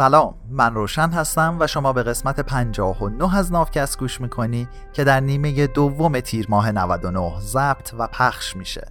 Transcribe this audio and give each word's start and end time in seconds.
سلام 0.00 0.34
من 0.50 0.74
روشن 0.74 1.10
هستم 1.10 1.56
و 1.60 1.66
شما 1.66 1.92
به 1.92 2.02
قسمت 2.02 2.40
59 2.40 3.36
از 3.36 3.52
نافکست 3.52 3.98
گوش 3.98 4.20
می‌کنی 4.20 4.68
که 4.92 5.04
در 5.04 5.20
نیمه 5.20 5.66
دوم 5.66 6.20
تیر 6.20 6.46
ماه 6.48 6.72
99 6.72 7.40
ضبط 7.40 7.94
و 7.98 8.06
پخش 8.06 8.56
میشه. 8.56 8.86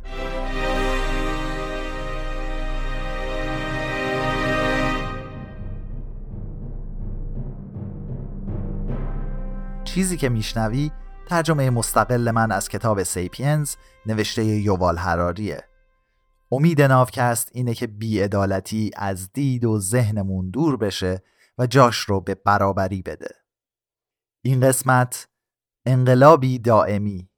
چیزی 9.83 10.17
که 10.17 10.29
میشنوی 10.29 10.91
ترجمه 11.27 11.69
مستقل 11.69 12.31
من 12.31 12.51
از 12.51 12.69
کتاب 12.69 13.03
سیپینز 13.03 13.75
نوشته 14.05 14.45
یووال 14.45 14.97
هراریه 14.97 15.63
امید 16.51 16.81
نافکست 16.81 17.49
اینه 17.53 17.73
که 17.73 17.87
بیعدالتی 17.87 18.91
از 18.95 19.33
دید 19.33 19.65
و 19.65 19.79
ذهنمون 19.79 20.49
دور 20.49 20.77
بشه 20.77 21.23
و 21.57 21.67
جاش 21.67 21.97
رو 21.97 22.21
به 22.21 22.35
برابری 22.35 23.01
بده. 23.01 23.35
این 24.41 24.59
قسمت 24.59 25.27
انقلابی 25.85 26.59
دائمی. 26.59 27.29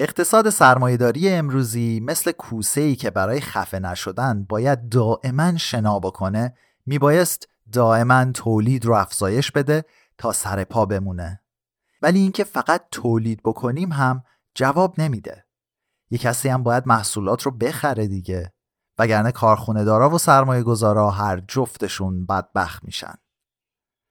اقتصاد 0.00 0.50
سرمایهداری 0.50 1.28
امروزی 1.28 2.00
مثل 2.00 2.32
کوسه 2.32 2.80
ای 2.80 2.96
که 2.96 3.10
برای 3.10 3.40
خفه 3.40 3.78
نشدن 3.78 4.44
باید 4.44 4.88
دائما 4.88 5.56
شنا 5.56 5.98
بکنه 5.98 6.54
میبایست 6.86 7.48
دائما 7.72 8.32
تولید 8.32 8.84
رو 8.84 8.94
افزایش 8.94 9.52
بده 9.52 9.84
تا 10.18 10.32
سر 10.32 10.64
پا 10.64 10.86
بمونه. 10.86 11.40
ولی 12.02 12.18
اینکه 12.18 12.44
فقط 12.44 12.86
تولید 12.90 13.40
بکنیم 13.44 13.92
هم 13.92 14.24
جواب 14.54 15.00
نمیده. 15.00 15.44
یه 16.10 16.18
کسی 16.18 16.48
هم 16.48 16.62
باید 16.62 16.86
محصولات 16.86 17.42
رو 17.42 17.50
بخره 17.50 18.06
دیگه. 18.06 18.52
وگرنه 18.98 19.32
کارخونه 19.32 19.84
دارا 19.84 20.10
و 20.10 20.18
سرمایه 20.18 20.62
گذارا 20.62 21.10
هر 21.10 21.42
جفتشون 21.48 22.26
بدبخت 22.26 22.84
میشن. 22.84 23.14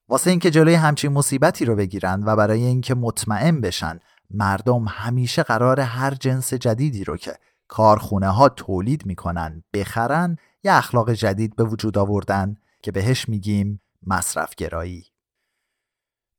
واسه 0.10 0.30
اینکه 0.30 0.52
جلوی 0.52 0.74
همچین 0.74 1.12
مصیبتی 1.12 1.66
رو 1.66 1.76
بگیرن 1.76 2.24
و 2.26 2.36
برای 2.36 2.66
اینکه 2.66 2.96
مطمئن 2.96 3.62
بشن 3.62 4.00
مردم 4.30 4.86
همیشه 4.88 5.44
قرار 5.44 5.80
هر 5.80 6.14
جنس 6.14 6.54
جدیدی 6.54 7.04
رو 7.04 7.18
که 7.18 7.34
کارخونه 7.68 8.30
ها 8.30 8.50
تولید 8.50 9.06
می‌کنن 9.06 9.64
بخرن 9.74 10.36
یه 10.64 10.74
اخلاق 10.74 11.14
جدید 11.14 11.56
به 11.56 11.64
وجود 11.64 11.98
آوردن 11.98 12.56
که 12.84 12.92
بهش 12.92 13.30
میگیم 13.30 13.82
مصرف 14.08 14.56
گرایی 14.56 15.06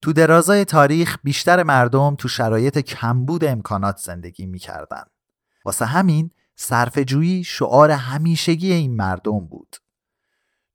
تو 0.02 0.12
درازای 0.12 0.64
تاریخ 0.64 1.18
بیشتر 1.24 1.62
مردم 1.62 2.14
تو 2.14 2.28
شرایط 2.28 2.78
کمبود 2.78 3.44
امکانات 3.44 3.96
زندگی 3.96 4.46
می‌کردن. 4.46 5.04
واسه 5.64 5.84
همین 5.84 6.30
صرفجویی 6.56 7.44
شعار 7.44 7.90
همیشگی 7.90 8.72
این 8.72 8.96
مردم 8.96 9.46
بود. 9.46 9.76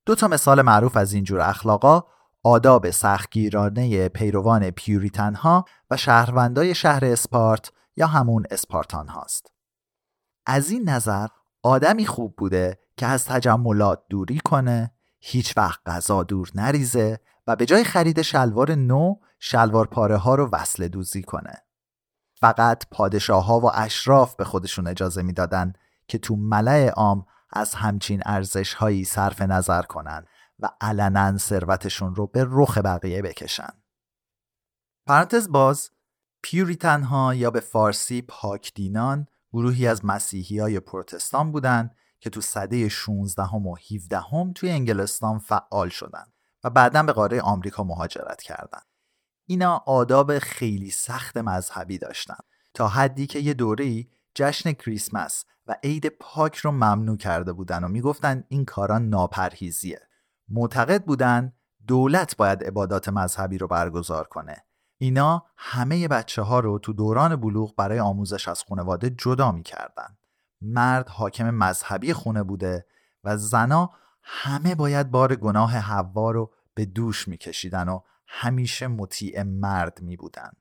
دو 0.06 0.16
تا 0.16 0.28
مثال 0.28 0.62
معروف 0.62 0.98
از 0.98 1.14
اینجور 1.14 1.42
اخلاقا 1.42 2.04
آداب 2.44 2.90
سختگیرانه 2.90 4.10
پیروان 4.10 4.72
پیوریتن 4.72 5.36
ها 5.36 5.66
و 5.90 5.98
شهروندای 5.98 6.76
شهر 6.76 7.06
اسپارت 7.06 7.72
یا 7.96 8.08
همون 8.08 8.46
اسپارتان 8.52 9.08
هاست 9.08 9.52
از 10.46 10.70
این 10.70 10.90
نظر 10.90 11.28
آدمی 11.64 12.06
خوب 12.06 12.36
بوده 12.36 12.80
که 12.98 13.06
از 13.06 13.26
تجملات 13.26 14.04
دوری 14.10 14.40
کنه 14.40 14.92
هیچ 15.20 15.58
وقت 15.58 15.80
غذا 15.86 16.24
دور 16.24 16.52
نریزه 16.56 17.20
و 17.48 17.56
به 17.56 17.66
جای 17.66 17.84
خرید 17.84 18.22
شلوار 18.22 18.76
نو 18.76 19.16
شلوار 19.40 19.88
پاره 19.88 20.18
ها 20.18 20.36
رو 20.36 20.50
وصل 20.52 20.88
دوزی 20.88 21.22
کنه. 21.22 21.65
فقط 22.46 22.84
پادشاه 22.92 23.46
ها 23.46 23.60
و 23.60 23.72
اشراف 23.74 24.36
به 24.36 24.44
خودشون 24.44 24.88
اجازه 24.88 25.22
می‌دادن 25.22 25.74
که 26.08 26.18
تو 26.18 26.36
ملع 26.36 26.90
عام 26.90 27.26
از 27.54 27.74
همچین 27.74 28.22
ارزش 28.26 28.74
هایی 28.74 29.06
صرف 29.06 29.42
نظر 29.42 29.82
کنن 29.82 30.26
و 30.60 30.70
علنا 30.82 31.38
ثروتشون 31.38 32.16
رو 32.16 32.28
به 32.28 32.46
رخ 32.50 32.78
بقیه 32.78 33.22
بکشن. 33.22 33.70
پرانتز 35.08 35.52
باز 35.52 35.90
پیوریتن 36.42 37.04
ها 37.04 37.36
یا 37.36 37.52
به 37.52 37.60
فارسی 37.60 38.22
پاکدینان 38.22 39.28
گروهی 39.54 39.88
از 39.88 40.06
مسیحی 40.06 40.60
های 40.60 40.80
پروتستان 40.80 41.52
بودن 41.52 41.92
که 42.20 42.30
تو 42.30 42.42
سده 42.42 42.90
16 42.90 43.44
و 43.44 43.76
17 43.92 44.20
هم 44.20 44.54
توی 44.54 44.72
انگلستان 44.72 45.40
فعال 45.40 45.90
شدن 45.90 46.26
و 46.64 46.70
بعدا 46.70 47.04
به 47.04 47.14
قاره 47.14 47.42
آمریکا 47.42 47.84
مهاجرت 47.84 48.42
کردند. 48.42 48.95
اینا 49.46 49.84
آداب 49.86 50.40
خیلی 50.40 50.92
سخت 50.92 51.38
مذهبی 51.38 51.98
داشتن. 51.98 52.38
تا 52.74 52.88
حدی 52.88 53.28
که 53.28 53.40
یه 53.40 53.54
دوره‌ای 53.54 54.08
جشن 54.36 54.72
کریسمس 54.72 55.46
و 55.68 55.76
عید 55.84 56.08
پاک 56.10 56.56
رو 56.56 56.72
ممنوع 56.72 57.18
کرده 57.18 57.54
بودن 57.54 57.84
و 57.84 57.88
می‌گفتن 57.88 58.44
این 58.48 58.66
کاران 58.66 59.10
ناپرهیزیه. 59.10 60.02
معتقد 60.50 61.06
بودن 61.06 61.54
دولت 61.88 62.38
باید 62.38 62.64
عبادات 62.64 63.10
مذهبی 63.10 63.58
رو 63.58 63.68
برگزار 63.68 64.28
کنه. 64.28 64.66
اینا 64.98 65.46
همه 65.58 66.08
بچه 66.08 66.42
ها 66.42 66.60
رو 66.60 66.80
تو 66.80 66.94
دوران 66.94 67.36
بلوغ 67.36 67.76
برای 67.76 68.00
آموزش 68.00 68.48
از 68.48 68.64
خانواده 68.70 69.10
جدا 69.10 69.52
می‌کردن. 69.52 70.18
مرد 70.62 71.10
حاکم 71.10 71.50
مذهبی 71.50 72.14
خونه 72.14 72.44
بوده 72.44 72.86
و 73.24 73.38
زنا 73.38 73.92
همه 74.24 74.76
باید 74.76 75.12
بار 75.12 75.36
گناه 75.36 75.72
حوا 75.72 76.32
رو 76.32 76.52
به 76.74 76.86
دوش 76.86 77.28
میکشیدن 77.28 77.90
و 77.90 78.00
همیشه 78.38 78.88
مطیع 78.88 79.44
مرد 79.44 80.02
می 80.02 80.18
بودن. 80.18 80.52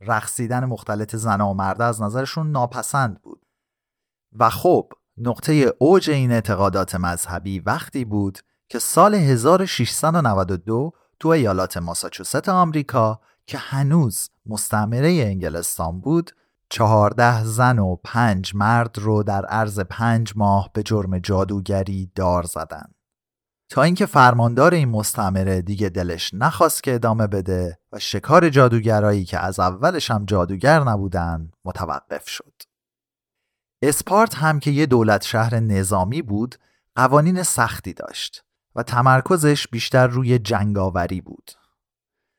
رقصیدن 0.00 0.64
مختلط 0.64 1.16
زن 1.16 1.40
و 1.40 1.54
مرد 1.54 1.82
از 1.82 2.02
نظرشون 2.02 2.50
ناپسند 2.50 3.22
بود 3.22 3.46
و 4.32 4.50
خب 4.50 4.92
نقطه 5.16 5.72
اوج 5.78 6.10
این 6.10 6.32
اعتقادات 6.32 6.94
مذهبی 6.94 7.60
وقتی 7.60 8.04
بود 8.04 8.38
که 8.68 8.78
سال 8.78 9.14
1692 9.14 10.92
تو 11.20 11.28
ایالات 11.28 11.76
ماساچوست 11.76 12.48
آمریکا 12.48 13.20
که 13.46 13.58
هنوز 13.58 14.30
مستعمره 14.46 15.08
انگلستان 15.08 16.00
بود 16.00 16.30
چهارده 16.68 17.44
زن 17.44 17.78
و 17.78 17.96
پنج 18.04 18.54
مرد 18.54 18.98
رو 18.98 19.22
در 19.22 19.44
عرض 19.44 19.80
پنج 19.80 20.32
ماه 20.36 20.70
به 20.72 20.82
جرم 20.82 21.18
جادوگری 21.18 22.12
دار 22.14 22.42
زدند. 22.42 22.93
تا 23.68 23.82
اینکه 23.82 24.06
فرماندار 24.06 24.74
این 24.74 24.88
مستعمره 24.88 25.62
دیگه 25.62 25.88
دلش 25.88 26.30
نخواست 26.34 26.82
که 26.82 26.94
ادامه 26.94 27.26
بده 27.26 27.78
و 27.92 27.98
شکار 27.98 28.48
جادوگرایی 28.48 29.24
که 29.24 29.38
از 29.38 29.60
اولش 29.60 30.10
هم 30.10 30.24
جادوگر 30.24 30.80
نبودن 30.80 31.50
متوقف 31.64 32.28
شد. 32.28 32.62
اسپارت 33.82 34.34
هم 34.34 34.60
که 34.60 34.70
یه 34.70 34.86
دولت 34.86 35.22
شهر 35.22 35.60
نظامی 35.60 36.22
بود 36.22 36.54
قوانین 36.94 37.42
سختی 37.42 37.92
داشت 37.92 38.44
و 38.74 38.82
تمرکزش 38.82 39.68
بیشتر 39.68 40.06
روی 40.06 40.38
جنگاوری 40.38 41.20
بود. 41.20 41.50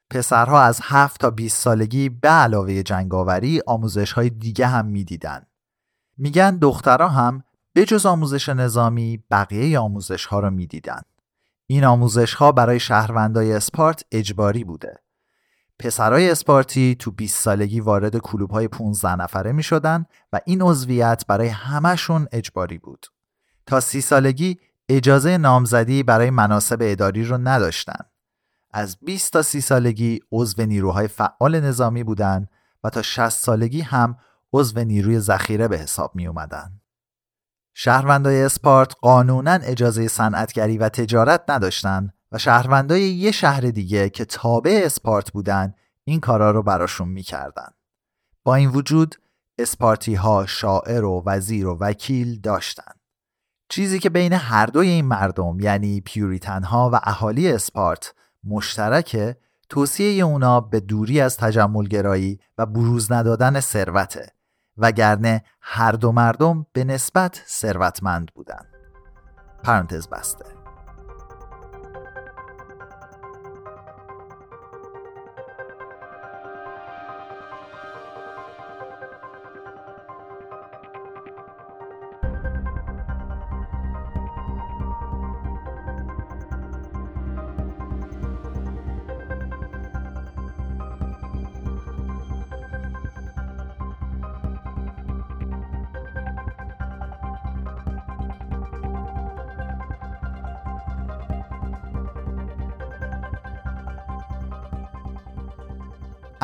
پسرها 0.09 0.61
از 0.61 0.79
7 0.83 1.21
تا 1.21 1.29
20 1.29 1.61
سالگی 1.61 2.09
به 2.09 2.29
علاوه 2.29 2.83
جنگاوری 2.83 3.61
آموزش 3.67 4.11
های 4.11 4.29
دیگه 4.29 4.67
هم 4.67 4.85
می‌دیدن. 4.85 5.45
میگن 6.17 6.57
دخترها 6.57 7.07
هم 7.07 7.43
به 7.73 7.85
جز 7.85 8.05
آموزش 8.05 8.49
نظامی 8.49 9.23
بقیه 9.31 9.79
آموزش 9.79 10.25
ها 10.25 10.39
رو 10.39 10.49
می‌دیدن. 10.49 11.01
این 11.67 11.85
آموزش 11.85 12.33
ها 12.33 12.51
برای 12.51 12.79
شهروندای 12.79 13.53
اسپارت 13.53 14.03
اجباری 14.11 14.63
بوده. 14.63 14.99
پسرای 15.79 16.31
اسپارتی 16.31 16.95
تو 16.99 17.11
20 17.11 17.41
سالگی 17.41 17.79
وارد 17.79 18.17
کلوب 18.17 18.51
های 18.51 18.67
15 18.67 19.15
نفره 19.15 19.51
می 19.51 19.63
شدن 19.63 20.05
و 20.33 20.39
این 20.45 20.61
عضویت 20.61 21.23
برای 21.27 21.47
همهشون 21.47 22.27
اجباری 22.31 22.77
بود. 22.77 23.05
تا 23.65 23.79
30 23.79 24.01
سالگی 24.01 24.59
اجازه 24.89 25.37
نامزدی 25.37 26.03
برای 26.03 26.29
مناسب 26.29 26.77
اداری 26.81 27.23
رو 27.23 27.37
نداشتن. 27.37 28.05
از 28.71 28.97
20 29.01 29.33
تا 29.33 29.41
30 29.41 29.61
سالگی 29.61 30.19
عضو 30.31 30.65
نیروهای 30.65 31.07
فعال 31.07 31.59
نظامی 31.59 32.03
بودن 32.03 32.47
و 32.83 32.89
تا 32.89 33.01
60 33.01 33.29
سالگی 33.29 33.81
هم 33.81 34.17
عضو 34.53 34.83
نیروی 34.83 35.19
ذخیره 35.19 35.67
به 35.67 35.77
حساب 35.77 36.15
می 36.15 36.27
اومدن. 36.27 36.79
شهروندای 37.77 38.43
اسپارت 38.43 38.95
قانونا 39.01 39.51
اجازه 39.51 40.07
صنعتگری 40.07 40.77
و 40.77 40.89
تجارت 40.89 41.43
نداشتن 41.49 42.09
و 42.31 42.37
شهروندای 42.37 43.01
یه 43.01 43.31
شهر 43.31 43.61
دیگه 43.61 44.09
که 44.09 44.25
تابع 44.25 44.81
اسپارت 44.85 45.31
بودن 45.31 45.73
این 46.03 46.19
کارا 46.19 46.51
رو 46.51 46.63
براشون 46.63 47.07
می‌کردن. 47.07 47.67
با 48.43 48.55
این 48.55 48.69
وجود 48.69 49.15
اسپارتی 49.59 50.15
ها 50.15 50.45
شاعر 50.45 51.03
و 51.03 51.23
وزیر 51.25 51.67
و 51.67 51.77
وکیل 51.79 52.41
داشتن. 52.41 52.91
چیزی 53.69 53.99
که 53.99 54.09
بین 54.09 54.33
هر 54.33 54.65
دوی 54.65 54.87
این 54.87 55.05
مردم 55.05 55.59
یعنی 55.59 56.01
پیوریتن 56.01 56.63
ها 56.63 56.89
و 56.93 56.99
اهالی 57.03 57.51
اسپارت 57.51 58.13
مشترکه 58.43 59.37
توصیه 59.69 60.23
اونا 60.23 60.61
به 60.61 60.79
دوری 60.79 61.21
از 61.21 61.37
تجملگرایی 61.37 62.39
و 62.57 62.65
بروز 62.65 63.11
ندادن 63.11 63.59
ثروته 63.59 64.34
وگرنه 64.77 65.43
هر 65.61 65.91
دو 65.91 66.11
مردم 66.11 66.65
به 66.73 66.83
نسبت 66.83 67.43
ثروتمند 67.47 68.31
بودند. 68.33 68.67
پرانتز 69.63 70.07
بسته 70.07 70.54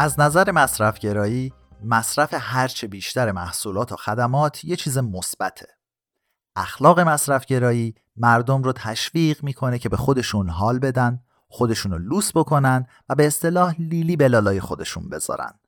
از 0.01 0.19
نظر 0.19 0.51
مصرفگرایی 0.51 1.53
مصرف 1.83 2.33
هرچه 2.37 2.87
بیشتر 2.87 3.31
محصولات 3.31 3.91
و 3.91 3.95
خدمات 3.95 4.65
یه 4.65 4.75
چیز 4.75 4.97
مثبته. 4.97 5.67
اخلاق 6.55 6.99
مصرفگرایی 6.99 7.95
مردم 8.15 8.63
رو 8.63 8.73
تشویق 8.73 9.43
می‌کنه 9.43 9.79
که 9.79 9.89
به 9.89 9.97
خودشون 9.97 10.49
حال 10.49 10.79
بدن، 10.79 11.23
خودشون 11.47 11.91
رو 11.91 11.97
لوس 11.97 12.31
بکنن 12.35 12.87
و 13.09 13.15
به 13.15 13.27
اصطلاح 13.27 13.75
لیلی 13.79 14.15
به 14.15 14.27
لالای 14.27 14.59
خودشون 14.59 15.09
بذارن 15.09 15.59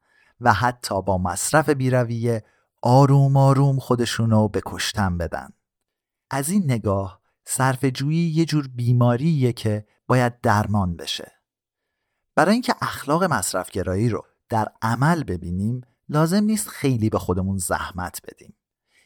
و 0.42 0.54
حتی 0.54 1.02
با 1.02 1.18
مصرف 1.18 1.70
بیرویه 1.70 2.44
آروم 2.82 3.38
آروم 3.38 3.80
خودشون 3.80 4.32
رو 4.32 4.48
به 4.48 4.62
بدن. 5.20 5.50
از 6.32 6.50
این 6.50 6.64
نگاه 6.64 7.22
صرف 7.46 7.86
جویی 7.86 8.30
یه 8.30 8.46
جور 8.46 8.68
بیماریه 8.68 9.54
که 9.54 9.88
باید 10.08 10.42
درمان 10.42 10.96
بشه. 10.96 11.43
برای 12.36 12.54
اینکه 12.54 12.76
اخلاق 12.82 13.24
مصرفگرایی 13.24 14.10
رو 14.10 14.26
در 14.50 14.68
عمل 14.82 15.24
ببینیم 15.24 15.82
لازم 16.10 16.44
نیست 16.44 16.70
خیلی 16.70 17.10
به 17.10 17.20
خودمون 17.20 17.58
زحمت 17.58 18.20
بدیم. 18.28 18.56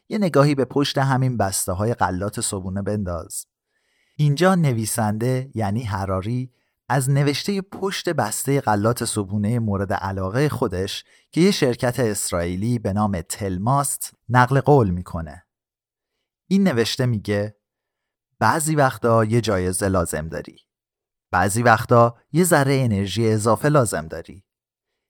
یه 0.09 0.17
نگاهی 0.17 0.55
به 0.55 0.65
پشت 0.65 0.97
همین 0.97 1.37
بسته 1.37 1.71
های 1.71 1.93
غلات 1.93 2.41
صبونه 2.41 2.81
بنداز. 2.81 3.45
اینجا 4.15 4.55
نویسنده 4.55 5.51
یعنی 5.55 5.83
حراری 5.83 6.51
از 6.89 7.09
نوشته 7.09 7.61
پشت 7.61 8.09
بسته 8.09 8.61
غلات 8.61 9.05
صبونه 9.05 9.59
مورد 9.59 9.93
علاقه 9.93 10.49
خودش 10.49 11.03
که 11.31 11.41
یه 11.41 11.51
شرکت 11.51 11.99
اسرائیلی 11.99 12.79
به 12.79 12.93
نام 12.93 13.21
تلماست 13.21 14.13
نقل 14.29 14.59
قول 14.59 14.89
می‌کنه. 14.89 15.45
این 16.47 16.67
نوشته 16.67 17.05
میگه 17.05 17.57
بعضی 18.39 18.75
وقتا 18.75 19.25
یه 19.25 19.41
جایزه 19.41 19.87
لازم 19.87 20.27
داری. 20.27 20.66
بعضی 21.31 21.63
وقتا 21.63 22.17
یه 22.31 22.43
ذره 22.43 22.81
انرژی 22.83 23.31
اضافه 23.31 23.69
لازم 23.69 24.07
داری. 24.07 24.43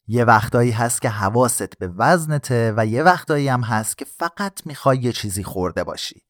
یه 0.08 0.24
وقتایی 0.24 0.72
هست 0.72 1.02
که 1.02 1.10
حواست 1.10 1.78
به 1.78 1.88
وزنته 1.88 2.74
و 2.78 2.86
یه 2.86 3.04
وقتایی 3.04 3.48
هم 3.48 3.62
هست 3.62 3.98
که 3.98 4.06
فقط 4.06 4.66
می‌خوای 4.66 4.98
یه 4.98 5.12
چیزی 5.12 5.44
خورده 5.44 5.84
باشی. 5.84 6.28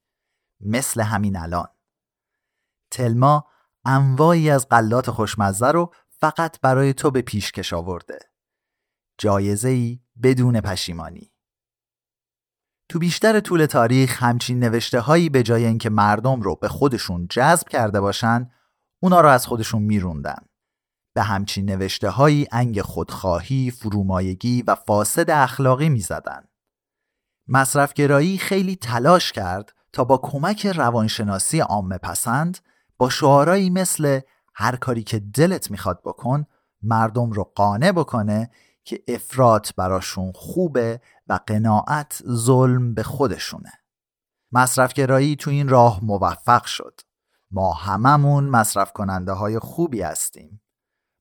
مثل 0.59 1.01
همین 1.01 1.37
الان. 1.37 1.67
تلما 2.91 3.45
انواعی 3.85 4.49
از 4.49 4.69
غلات 4.69 5.11
خوشمزه 5.11 5.67
رو 5.67 5.93
فقط 6.09 6.61
برای 6.61 6.93
تو 6.93 7.11
به 7.11 7.21
پیشکش 7.21 7.73
آورده. 7.73 8.19
جایزه 9.17 9.69
ای 9.69 9.99
بدون 10.23 10.61
پشیمانی. 10.61 11.33
تو 12.89 12.99
بیشتر 12.99 13.39
طول 13.39 13.65
تاریخ 13.65 14.23
همچین 14.23 14.59
نوشته 14.59 14.99
هایی 14.99 15.29
به 15.29 15.43
جای 15.43 15.65
اینکه 15.65 15.89
مردم 15.89 16.41
رو 16.41 16.55
به 16.55 16.67
خودشون 16.67 17.27
جذب 17.29 17.67
کرده 17.67 18.01
باشن 18.01 18.51
اونا 18.99 19.21
رو 19.21 19.29
از 19.29 19.47
خودشون 19.47 19.81
میروندن. 19.81 20.45
به 21.13 21.21
همچین 21.21 21.65
نوشته 21.65 22.09
هایی 22.09 22.47
انگ 22.51 22.81
خودخواهی، 22.81 23.71
فرومایگی 23.71 24.61
و 24.61 24.75
فاسد 24.75 25.29
اخلاقی 25.29 25.89
می‌زدن. 25.89 26.47
مصرفگرایی 27.47 28.37
خیلی 28.37 28.75
تلاش 28.75 29.31
کرد 29.31 29.73
تا 29.93 30.03
با 30.03 30.17
کمک 30.17 30.65
روانشناسی 30.65 31.59
عامه 31.59 31.97
پسند 31.97 32.57
با 32.97 33.09
شعارهایی 33.09 33.69
مثل 33.69 34.19
هر 34.55 34.75
کاری 34.75 35.03
که 35.03 35.19
دلت 35.19 35.71
می‌خواد 35.71 36.01
بکن 36.05 36.45
مردم 36.81 37.31
رو 37.31 37.51
قانع 37.55 37.91
بکنه 37.91 38.49
که 38.83 39.03
افراد 39.07 39.67
براشون 39.77 40.31
خوبه 40.35 41.01
و 41.27 41.39
قناعت 41.47 42.23
ظلم 42.29 42.93
به 42.93 43.03
خودشونه 43.03 43.71
مصرفگرایی 44.51 45.35
تو 45.35 45.51
این 45.51 45.69
راه 45.69 45.99
موفق 46.03 46.65
شد 46.65 47.01
ما 47.51 47.73
هممون 47.73 48.43
مصرف 48.43 48.91
کننده 48.91 49.31
های 49.31 49.59
خوبی 49.59 50.01
هستیم. 50.01 50.61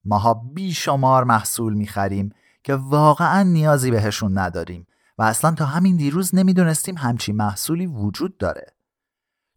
ماها 0.05 0.35
بیشمار 0.35 1.25
محصول 1.25 1.75
می‌خریم 1.75 2.33
که 2.65 2.75
واقعا 2.75 3.43
نیازی 3.43 3.91
بهشون 3.91 4.39
نداریم 4.39 4.87
و 5.19 5.23
اصلا 5.23 5.55
تا 5.55 5.65
همین 5.65 5.97
دیروز 5.97 6.35
نمی‌دونستیم 6.35 6.97
همچی 6.97 7.33
محصولی 7.33 7.87
وجود 7.87 8.39
داره. 8.39 8.67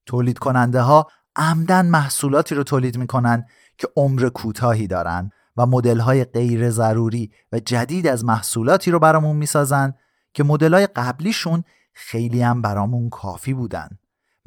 تولید 0.05 0.37
کننده 0.37 0.81
ها 0.81 1.07
عمدن 1.35 1.85
محصولاتی 1.85 2.55
رو 2.55 2.63
تولید 2.63 2.97
می‌کنن 2.97 3.45
که 3.77 3.87
عمر 3.95 4.29
کوتاهی 4.29 4.87
دارن 4.87 5.31
و 5.57 5.65
مدل 5.65 5.99
های 5.99 6.23
غیر 6.23 6.69
ضروری 6.69 7.31
و 7.51 7.59
جدید 7.59 8.07
از 8.07 8.25
محصولاتی 8.25 8.91
رو 8.91 8.99
برامون 8.99 9.35
می‌سازن 9.35 9.93
که 10.33 10.43
مدل 10.43 10.73
های 10.73 10.87
قبلیشون 10.87 11.63
خیلی 11.93 12.41
هم 12.41 12.61
برامون 12.61 13.09
کافی 13.09 13.53
بودن. 13.53 13.98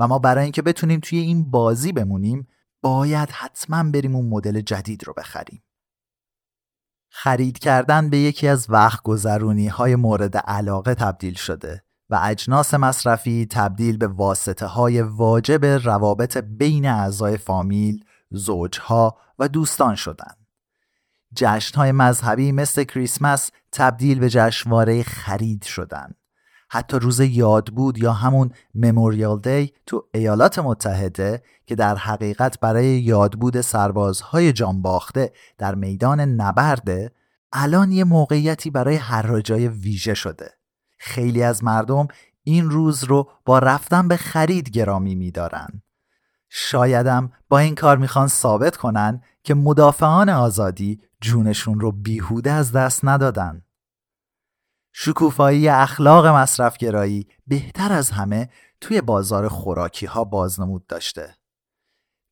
و 0.03 0.09
ما 0.09 0.19
برای 0.19 0.43
اینکه 0.43 0.63
بتونیم 0.63 1.01
توی 1.01 1.19
این 1.19 1.51
بازی 1.51 1.93
بمونیم 1.93 2.49
باید 2.83 3.31
حتما 3.31 3.91
بریم 3.91 4.17
اون 4.17 4.29
مدل 4.29 4.61
جدید 4.61 5.07
رو 5.07 5.15
بخریم 5.17 5.63
خرید 7.11 7.59
کردن 7.59 8.11
به 8.11 8.19
یکی 8.19 8.49
از 8.49 8.71
وقت 8.71 9.03
گذرونی 9.03 9.69
های 9.69 9.97
مورد 9.97 10.37
علاقه 10.37 10.95
تبدیل 10.95 11.35
شده 11.35 11.83
و 12.11 12.21
اجناس 12.23 12.75
مصرفی 12.75 13.47
تبدیل 13.51 13.97
به 13.97 14.07
واسطه 14.07 14.67
های 14.67 15.03
واجب 15.03 15.65
روابط 15.65 16.37
بین 16.37 16.87
اعضای 16.87 17.37
فامیل، 17.37 18.05
زوجها 18.31 19.17
و 19.39 19.49
دوستان 19.49 19.95
شدند. 19.95 20.47
جشن 21.37 21.79
های 21.79 21.93
مذهبی 21.93 22.53
مثل 22.53 22.85
کریسمس 22.85 23.51
تبدیل 23.73 24.19
به 24.19 24.31
جشنواره 24.31 25.03
خرید 25.03 25.65
شدند. 25.65 26.22
حتی 26.75 26.99
روز 26.99 27.21
یاد 27.21 27.67
بود 27.67 27.99
یا 27.99 28.13
همون 28.13 28.51
مموریال 28.75 29.41
دی 29.41 29.73
تو 29.87 30.05
ایالات 30.15 30.59
متحده 30.59 31.43
که 31.67 31.75
در 31.75 31.97
حقیقت 31.97 32.61
برای 32.61 32.87
یادبود 32.87 33.61
سربازهای 33.61 34.53
جانباخته 34.53 35.33
در 35.59 35.75
میدان 35.75 36.21
نبرده 36.21 37.13
الان 37.53 37.93
یه 37.93 38.05
موقعیتی 38.05 38.71
برای 38.71 38.97
حراجای 38.97 39.69
ویژه 39.69 40.15
شده. 40.15 40.51
خیلی 40.99 41.43
از 41.43 41.65
مردم 41.65 42.09
این 42.43 42.71
روز 42.71 43.05
رو 43.05 43.31
با 43.45 43.59
رفتن 43.59 44.09
به 44.09 44.17
خرید 44.17 44.71
گرامی 44.71 45.15
میدارن. 45.15 45.83
شایدم 46.49 47.33
با 47.49 47.59
این 47.59 47.75
کار 47.75 47.97
می‌خوان 47.97 48.29
ثابت 48.29 48.77
کنن 48.77 49.23
که 49.45 49.55
مدافعان 49.55 50.29
آزادی 50.29 51.01
جونشون 51.21 51.81
رو 51.81 51.93
بیهوده 51.93 52.51
از 52.51 52.73
دست 52.73 53.05
ندادن. 53.05 53.63
شکوفایی 55.05 55.69
اخلاق 55.69 56.27
مصرفگرایی 56.27 57.27
بهتر 57.47 57.93
از 57.93 58.11
همه 58.11 58.49
توی 58.81 59.01
بازار 59.01 59.49
خوراکی 59.49 60.07
ها 60.07 60.25
بازنمود 60.25 60.87
داشته. 60.87 61.35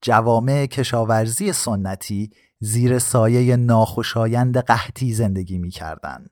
جوامع 0.02 0.66
کشاورزی 0.66 1.52
سنتی 1.52 2.30
زیر 2.60 2.98
سایه 2.98 3.56
ناخوشایند 3.56 4.58
قحطی 4.58 5.12
زندگی 5.12 5.58
می‌کردند 5.58 6.30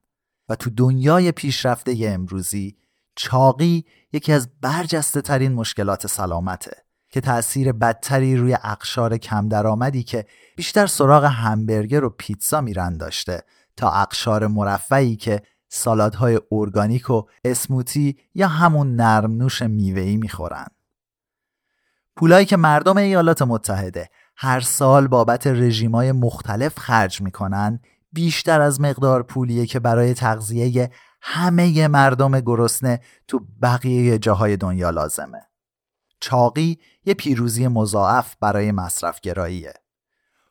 و 0.48 0.56
تو 0.56 0.70
دنیای 0.70 1.32
پیشرفته 1.32 1.96
امروزی 2.02 2.76
چاقی 3.16 3.84
یکی 4.12 4.32
از 4.32 4.48
برجسته 4.60 5.20
ترین 5.20 5.52
مشکلات 5.52 6.06
سلامته 6.06 6.76
که 7.10 7.20
تأثیر 7.20 7.72
بدتری 7.72 8.36
روی 8.36 8.58
اقشار 8.62 9.16
کم 9.16 9.48
درآمدی 9.48 10.02
که 10.02 10.26
بیشتر 10.56 10.86
سراغ 10.86 11.24
همبرگر 11.24 12.04
و 12.04 12.10
پیتزا 12.10 12.60
میرن 12.60 12.96
داشته 12.96 13.42
تا 13.76 13.90
اقشار 13.90 14.46
مرفعی 14.46 15.16
که 15.16 15.42
سالادهای 15.68 16.40
ارگانیک 16.52 17.10
و 17.10 17.22
اسموتی 17.44 18.16
یا 18.34 18.48
همون 18.48 18.96
نرم 18.96 19.32
نوش 19.32 19.62
میوهی 19.62 20.16
می‌خورن. 20.16 20.66
پولایی 22.16 22.46
که 22.46 22.56
مردم 22.56 22.96
ایالات 22.96 23.42
متحده 23.42 24.10
هر 24.36 24.60
سال 24.60 25.06
بابت 25.06 25.46
رژیمای 25.46 26.12
مختلف 26.12 26.78
خرج 26.78 27.20
می‌کنن 27.20 27.80
بیشتر 28.12 28.60
از 28.60 28.80
مقدار 28.80 29.22
پولیه 29.22 29.66
که 29.66 29.80
برای 29.80 30.14
تغذیه 30.14 30.90
همه 31.22 31.88
مردم 31.88 32.40
گرسنه 32.40 33.00
تو 33.28 33.40
بقیه 33.62 34.18
جاهای 34.18 34.56
دنیا 34.56 34.90
لازمه. 34.90 35.40
چاقی 36.20 36.78
یه 37.04 37.14
پیروزی 37.14 37.68
مضاعف 37.68 38.36
برای 38.40 38.72
مصرفگراییه. 38.72 39.74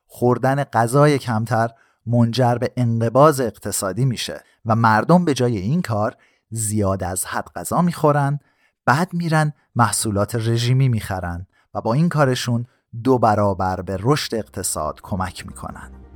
خوردن 0.06 0.64
غذای 0.64 1.20
کمتر 1.20 1.70
منجر 2.08 2.56
به 2.56 2.72
انقباز 2.78 3.42
اقتصادی 3.42 4.06
میشه 4.06 4.44
و 4.66 4.76
مردم 4.76 5.26
به 5.26 5.34
جای 5.34 5.58
این 5.58 5.82
کار 5.82 6.16
زیاد 6.50 7.04
از 7.04 7.26
حد 7.26 7.50
غذا 7.56 7.82
می‌خورن 7.82 8.40
بعد 8.86 9.14
میرن 9.14 9.54
محصولات 9.76 10.36
رژیمی 10.36 10.90
می‌خرن 10.90 11.48
و 11.74 11.82
با 11.82 11.94
این 11.94 12.10
کارشون 12.10 12.66
دو 13.04 13.20
برابر 13.20 13.82
به 13.82 13.98
رشد 14.02 14.36
اقتصاد 14.36 15.00
کمک 15.02 15.48
می‌کنن. 15.48 16.07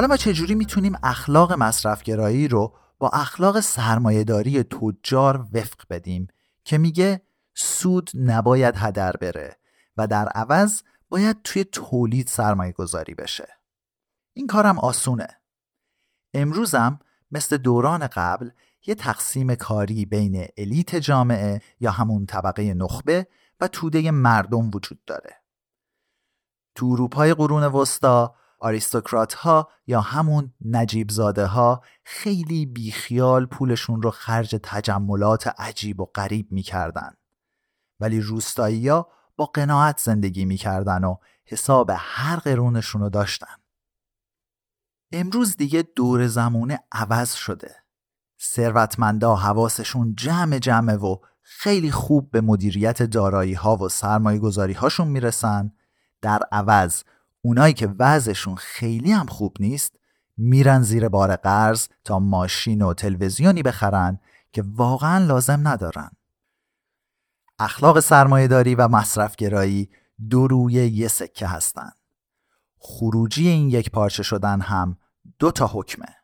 حالا 0.00 0.08
ما 0.08 0.16
چجوری 0.16 0.54
می‌تونیم 0.54 0.98
اخلاق 1.02 1.52
مصرفگرایی 1.52 2.48
رو 2.48 2.76
با 2.98 3.08
اخلاق 3.08 3.60
سرمایهداری 3.60 4.62
تجار 4.62 5.46
وفق 5.52 5.80
بدیم 5.90 6.26
که 6.64 6.78
میگه 6.78 7.22
سود 7.54 8.10
نباید 8.14 8.74
هدر 8.76 9.12
بره 9.12 9.56
و 9.96 10.06
در 10.06 10.28
عوض 10.28 10.82
باید 11.08 11.42
توی 11.44 11.64
تولید 11.64 12.28
سرمایه 12.28 12.72
گذاری 12.72 13.14
بشه. 13.14 13.48
این 14.32 14.46
کارم 14.46 14.78
آسونه. 14.78 15.28
امروزم 16.34 16.98
مثل 17.30 17.56
دوران 17.56 18.06
قبل 18.06 18.50
یه 18.86 18.94
تقسیم 18.94 19.54
کاری 19.54 20.06
بین 20.06 20.46
الیت 20.56 20.96
جامعه 20.96 21.60
یا 21.80 21.90
همون 21.90 22.26
طبقه 22.26 22.74
نخبه 22.74 23.26
و 23.60 23.68
توده 23.68 24.10
مردم 24.10 24.70
وجود 24.74 25.04
داره. 25.04 25.42
تو 26.74 26.86
اروپای 26.86 27.34
قرون 27.34 27.62
وسطا 27.62 28.34
آریستوکرات 28.60 29.34
ها 29.34 29.68
یا 29.86 30.00
همون 30.00 30.54
نجیب 30.64 31.10
زاده 31.10 31.46
ها 31.46 31.82
خیلی 32.04 32.66
بیخیال 32.66 33.46
پولشون 33.46 34.02
رو 34.02 34.10
خرج 34.10 34.56
تجملات 34.62 35.46
عجیب 35.46 36.00
و 36.00 36.04
غریب 36.04 36.52
می‌کردن. 36.52 37.14
ولی 38.00 38.20
روستایی 38.20 38.88
ها 38.88 39.08
با 39.36 39.46
قناعت 39.46 40.00
زندگی 40.00 40.44
می‌کردن 40.44 41.04
و 41.04 41.16
حساب 41.44 41.90
هر 41.94 42.36
قرونشون 42.36 43.00
رو 43.00 43.08
داشتن. 43.08 43.56
امروز 45.12 45.56
دیگه 45.56 45.82
دور 45.96 46.26
زمونه 46.26 46.80
عوض 46.92 47.34
شده. 47.34 47.74
ثروتمندا 48.42 49.36
حواسشون 49.36 50.14
جمع 50.14 50.58
جمع 50.58 50.94
و 50.94 51.16
خیلی 51.42 51.90
خوب 51.90 52.30
به 52.30 52.40
مدیریت 52.40 53.02
دارایی 53.02 53.54
ها 53.54 53.76
و 53.76 53.88
سرمایه 53.88 54.38
گذاری 54.38 54.72
هاشون 54.72 55.08
می‌رسن. 55.08 55.72
در 56.22 56.40
عوض 56.52 57.02
اونایی 57.42 57.74
که 57.74 57.94
وضعشون 57.98 58.54
خیلی 58.54 59.12
هم 59.12 59.26
خوب 59.26 59.56
نیست 59.60 59.96
میرن 60.36 60.82
زیر 60.82 61.08
بار 61.08 61.36
قرض 61.36 61.88
تا 62.04 62.18
ماشین 62.18 62.82
و 62.82 62.94
تلویزیونی 62.94 63.62
بخرن 63.62 64.18
که 64.52 64.64
واقعا 64.66 65.26
لازم 65.26 65.68
ندارن. 65.68 66.10
اخلاق 67.58 68.00
سرمایهداری 68.00 68.74
و 68.74 68.88
مصرفگرایی 68.88 69.90
دو 70.30 70.46
روی 70.46 70.72
یه 70.72 71.08
سکه 71.08 71.46
هستن. 71.46 71.90
خروجی 72.78 73.48
این 73.48 73.70
یک 73.70 73.90
پارچه 73.90 74.22
شدن 74.22 74.60
هم 74.60 74.98
دو 75.38 75.50
تا 75.50 75.70
حکمه. 75.72 76.16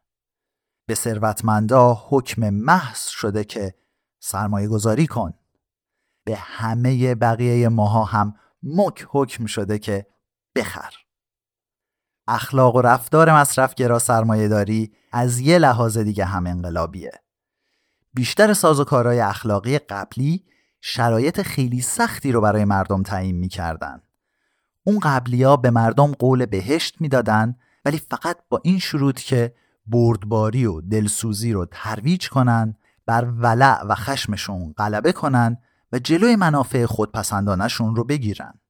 به 0.87 0.95
ثروتمندا 0.95 2.03
حکم 2.09 2.51
محض 2.51 3.07
شده 3.07 3.45
که 3.45 3.75
سرمایه 4.21 4.69
گذاری 4.69 5.07
کن. 5.07 5.35
به 6.25 6.37
همه 6.37 7.15
بقیه 7.15 7.69
ماها 7.69 8.05
هم 8.05 8.35
مک 8.63 9.07
حکم 9.11 9.47
شده 9.47 9.79
که 9.79 10.07
بخر. 10.57 11.06
اخلاق 12.29 12.77
و 12.77 12.81
رفتار 12.81 13.35
مصرفگرا 13.35 13.99
سرمایه 13.99 14.49
داری 14.49 14.93
از 15.13 15.41
یه 15.41 15.59
لحاظ 15.59 15.99
دیگه 15.99 16.25
هم 16.25 16.47
انقلابیه. 16.47 17.13
بیشتر 18.15 18.53
سازوکارهای 18.53 19.21
اخلاقی 19.21 19.79
قبلی 19.79 20.45
شرایط 20.81 21.43
خیلی 21.43 21.81
سختی 21.81 22.33
رو 22.33 22.41
برای 22.41 22.65
مردم 22.65 23.03
تعیین 23.03 23.37
می‌کردن. 23.37 24.03
اون 24.85 24.99
قبلی 24.99 25.43
ها 25.43 25.57
به 25.57 25.71
مردم 25.71 26.13
قول 26.13 26.47
بهشت 26.47 27.01
می‌دادن 27.01 27.57
ولی 27.85 27.99
فقط 27.99 28.37
با 28.49 28.61
این 28.65 28.79
شروط 28.79 29.21
که 29.21 29.55
بردباری 29.87 30.67
و 30.67 30.81
دلسوزی 30.81 31.53
رو 31.53 31.67
ترویج 31.71 32.29
کنن 32.29 32.77
بر 33.07 33.25
ولع 33.25 33.83
و 33.83 33.95
خشمشون 33.95 34.73
غلبه 34.73 35.13
کنن 35.13 35.57
و 35.93 35.99
جلوی 35.99 36.37
منافع 36.37 36.87
خودپسندانشون 36.87 37.97
رو 37.97 38.05
بگیرن. 38.05 38.61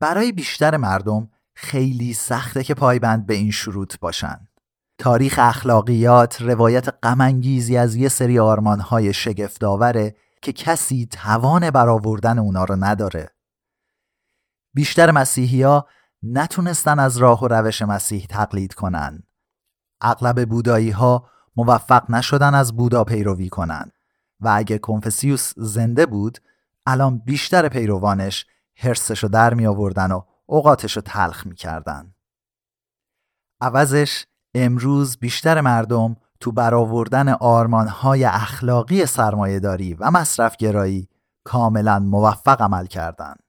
برای 0.00 0.32
بیشتر 0.32 0.76
مردم 0.76 1.30
خیلی 1.58 2.14
سخته 2.14 2.64
که 2.64 2.74
پایبند 2.74 3.26
به 3.26 3.34
این 3.34 3.50
شروط 3.50 3.98
باشن. 3.98 4.48
تاریخ 4.98 5.38
اخلاقیات 5.42 6.42
روایت 6.42 6.88
غمانگیزی 7.02 7.76
از 7.76 7.96
یه 7.96 8.08
سری 8.08 8.38
آرمانهای 8.38 9.12
شگفتآوره 9.12 10.16
که 10.42 10.52
کسی 10.52 11.08
توان 11.10 11.70
برآوردن 11.70 12.38
اونا 12.38 12.64
رو 12.64 12.76
نداره. 12.84 13.30
بیشتر 14.74 15.10
مسیحی 15.10 15.62
ها 15.62 15.86
نتونستن 16.22 16.98
از 16.98 17.16
راه 17.16 17.42
و 17.42 17.48
روش 17.48 17.82
مسیح 17.82 18.26
تقلید 18.30 18.74
کنن. 18.74 19.22
اغلب 20.00 20.48
بودایی 20.48 20.90
ها 20.90 21.30
موفق 21.56 22.10
نشدن 22.10 22.54
از 22.54 22.76
بودا 22.76 23.04
پیروی 23.04 23.48
کنن. 23.48 23.92
و 24.40 24.52
اگه 24.56 24.78
کنفسیوس 24.78 25.52
زنده 25.56 26.06
بود 26.06 26.38
الان 26.86 27.18
بیشتر 27.18 27.68
پیروانش 27.68 28.46
هرسشو 28.76 29.28
در 29.28 29.54
می 29.54 29.66
آوردن 29.66 30.12
و 30.12 30.22
اوقاتشو 30.46 31.00
تلخ 31.00 31.46
می 31.46 31.54
کردن. 31.54 32.14
عوضش 33.60 34.26
امروز 34.54 35.16
بیشتر 35.16 35.60
مردم 35.60 36.16
تو 36.40 36.52
برآوردن 36.52 37.28
آرمانهای 37.28 38.24
اخلاقی 38.24 39.06
سرمایهداری 39.06 39.94
و 39.94 40.10
مصرفگرایی 40.10 41.08
کاملا 41.44 41.98
موفق 41.98 42.62
عمل 42.62 42.86
کردند. 42.86 43.42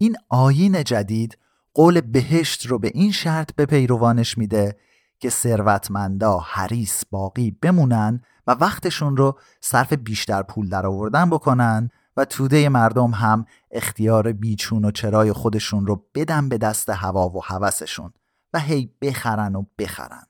این 0.00 0.16
آیین 0.28 0.84
جدید 0.84 1.38
قول 1.74 2.00
بهشت 2.00 2.66
رو 2.66 2.78
به 2.78 2.90
این 2.94 3.12
شرط 3.12 3.54
به 3.54 3.66
پیروانش 3.66 4.38
میده 4.38 4.76
که 5.20 5.30
ثروتمندا 5.30 6.38
حریص 6.38 7.04
باقی 7.10 7.50
بمونن 7.50 8.22
و 8.46 8.52
وقتشون 8.52 9.16
رو 9.16 9.38
صرف 9.60 9.92
بیشتر 9.92 10.42
پول 10.42 10.68
درآوردن 10.68 11.30
بکنن 11.30 11.90
و 12.18 12.24
توده 12.24 12.68
مردم 12.68 13.10
هم 13.10 13.46
اختیار 13.70 14.32
بیچون 14.32 14.84
و 14.84 14.90
چرای 14.90 15.32
خودشون 15.32 15.86
رو 15.86 16.06
بدن 16.14 16.48
به 16.48 16.58
دست 16.58 16.90
هوا 16.90 17.28
و 17.28 17.44
هوسشون 17.44 18.12
و 18.52 18.60
هی 18.60 18.94
بخرن 19.00 19.54
و 19.56 19.64
بخرن. 19.78 20.26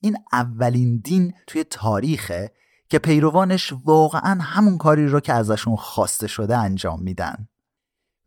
این 0.00 0.16
اولین 0.32 0.98
دین 0.98 1.34
توی 1.46 1.64
تاریخه 1.64 2.52
که 2.88 2.98
پیروانش 2.98 3.72
واقعا 3.84 4.40
همون 4.40 4.78
کاری 4.78 5.08
رو 5.08 5.20
که 5.20 5.32
ازشون 5.32 5.76
خواسته 5.76 6.26
شده 6.26 6.56
انجام 6.56 7.02
میدن. 7.02 7.48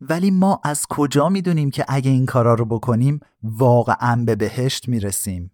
ولی 0.00 0.30
ما 0.30 0.60
از 0.64 0.86
کجا 0.86 1.28
می‌دونیم 1.28 1.70
که 1.70 1.84
اگه 1.88 2.10
این 2.10 2.26
کارا 2.26 2.54
رو 2.54 2.64
بکنیم 2.64 3.20
واقعا 3.42 4.24
به 4.24 4.36
بهشت 4.36 4.88
می‌رسیم؟ 4.88 5.50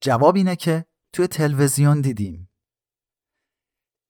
جواب 0.00 0.36
اینه 0.36 0.56
که 0.56 0.84
توی 1.12 1.26
تلویزیون 1.26 2.00
دیدیم. 2.00 2.49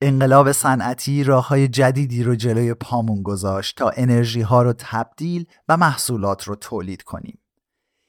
انقلاب 0.02 0.52
صنعتی 0.52 1.24
راه 1.24 1.48
های 1.48 1.68
جدیدی 1.68 2.22
رو 2.22 2.34
جلوی 2.34 2.74
پامون 2.74 3.22
گذاشت 3.22 3.76
تا 3.76 3.90
انرژی 3.96 4.40
ها 4.40 4.62
رو 4.62 4.74
تبدیل 4.78 5.46
و 5.68 5.76
محصولات 5.76 6.44
رو 6.44 6.54
تولید 6.54 7.02
کنیم. 7.02 7.38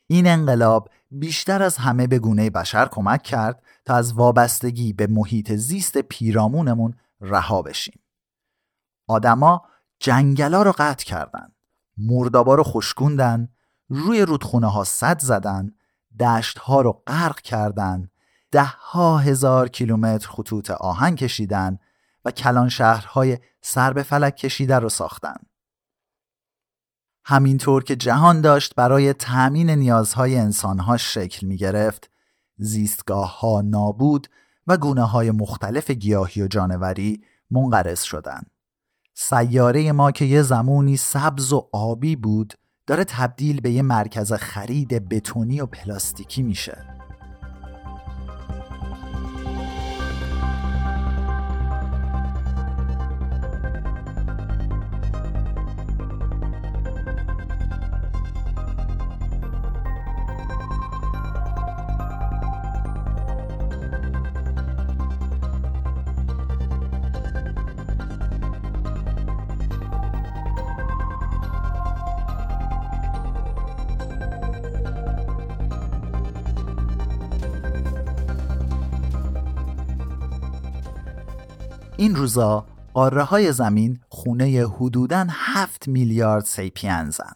این 0.08 0.28
انقلاب 0.28 0.90
بیشتر 1.12 1.64
از 1.64 1.78
همه 1.78 2.08
به 2.08 2.20
گونه 2.20 2.50
بشر 2.50 2.88
کمک 2.92 3.24
کرد 3.24 3.64
تا 3.86 3.96
از 3.96 4.14
وابستگی 4.14 4.94
به 4.94 5.08
محیط 5.08 5.52
زیست 5.52 5.98
پیرامونمون 5.98 6.94
رها 7.22 7.62
بشیم. 7.62 8.00
آدما 9.08 9.62
جنگلا 10.00 10.64
رو 10.64 10.74
قطع 10.78 11.06
کردن، 11.06 11.52
مردابا 11.98 12.56
رو 12.56 12.64
خشکوندن، 12.64 13.50
روی 13.90 14.22
رودخونه 14.22 14.72
ها 14.72 14.84
صد 14.84 15.20
زدن، 15.20 15.72
دشت 16.20 16.58
ها 16.58 16.82
رو 16.82 17.04
غرق 17.08 17.42
کردن، 17.42 18.10
ده 18.52 18.64
ها 18.64 19.18
هزار 19.18 19.70
کیلومتر 19.70 20.28
خطوط 20.28 20.72
آهن 20.72 21.16
کشیدن 21.16 21.80
و 22.26 22.32
کلان 22.32 22.70
شهرهای 22.70 23.38
سر 23.62 23.94
به 23.94 24.04
فلک 24.04 24.36
کشیده 24.36 24.80
رو 24.80 24.90
ساختن. 24.90 25.38
همینطور 27.26 27.84
که 27.84 27.96
جهان 27.96 28.42
داشت 28.42 28.76
برای 28.76 29.14
تأمین 29.14 29.70
نیازهای 29.70 30.38
انسانها 30.38 30.98
شکل 30.98 31.48
می 31.48 31.58
گرفت، 31.58 32.10
زیستگاه 32.58 33.40
ها 33.40 33.62
نابود 33.62 34.28
و 34.68 34.78
گونه 34.78 35.04
های 35.04 35.32
مختلف 35.32 35.92
گیاهی 35.92 36.42
و 36.42 36.48
جانوری 36.48 37.24
منقرض 37.52 38.02
شدند. 38.02 38.52
سیاره 39.14 39.92
ما 39.92 40.12
که 40.12 40.26
یه 40.26 40.42
زمانی 40.42 40.98
سبز 40.98 41.54
و 41.54 41.70
آبی 41.72 42.16
بود 42.16 42.54
داره 42.88 43.04
تبدیل 43.04 43.62
به 43.62 43.72
یه 43.72 43.82
مرکز 43.82 44.34
خرید 44.34 45.10
بتونی 45.10 45.62
و 45.62 45.66
پلاستیکی 45.66 46.44
میشه. 46.44 47.01
این 82.02 82.16
روزا 82.16 82.66
قاره 82.94 83.24
های 83.24 83.54
زمین 83.54 84.00
خونه 84.10 84.66
حدوداً 84.78 85.26
7 85.30 85.88
میلیارد 85.88 86.46
سیپینزن 86.46 87.32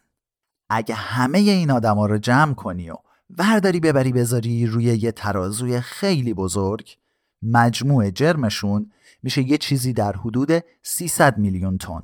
اگه 0.69 0.95
همه 0.95 1.38
این 1.38 1.72
آدما 1.72 2.05
رو 2.05 2.17
جمع 2.17 2.53
کنی 2.53 2.89
و 2.89 2.95
ورداری 3.29 3.79
ببری 3.79 4.12
بذاری 4.12 4.65
روی 4.65 4.84
یه 4.84 5.12
ترازوی 5.12 5.79
خیلی 5.79 6.34
بزرگ 6.34 6.98
مجموع 7.41 8.10
جرمشون 8.10 8.91
میشه 9.24 9.41
یه 9.41 9.57
چیزی 9.57 9.93
در 9.93 10.15
حدود 10.15 10.51
300 10.84 11.38
میلیون 11.38 11.77
تن. 11.77 12.01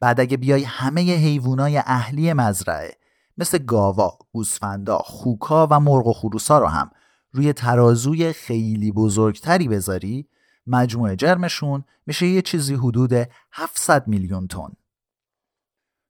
بعد 0.00 0.20
اگه 0.20 0.36
بیای 0.36 0.64
همه 0.64 1.00
حیوانای 1.00 1.78
اهلی 1.78 2.32
مزرعه 2.32 2.96
مثل 3.38 3.58
گاوا، 3.58 4.18
گوسفندا، 4.32 4.98
خوکا 4.98 5.68
و 5.70 5.80
مرغ 5.80 6.06
و 6.06 6.12
خروسا 6.12 6.58
رو 6.58 6.66
هم 6.66 6.90
روی 7.32 7.52
ترازوی 7.52 8.32
خیلی 8.32 8.92
بزرگتری 8.92 9.68
بذاری 9.68 10.28
مجموع 10.66 11.14
جرمشون 11.14 11.84
میشه 12.06 12.26
یه 12.26 12.42
چیزی 12.42 12.74
حدود 12.74 13.12
700 13.52 14.08
میلیون 14.08 14.46
تن. 14.46 14.68